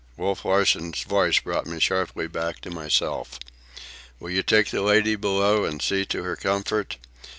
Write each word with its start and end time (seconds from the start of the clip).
Wolf 0.17 0.43
Larsen's 0.45 1.03
voice 1.03 1.37
brought 1.39 1.67
me 1.67 1.79
sharply 1.79 2.25
back 2.27 2.59
to 2.61 2.71
myself. 2.71 3.37
"Will 4.19 4.31
you 4.31 4.41
take 4.41 4.71
the 4.71 4.81
lady 4.81 5.15
below 5.15 5.63
and 5.63 5.79
see 5.79 6.07
to 6.07 6.23
her 6.23 6.35
comfort? 6.35 6.97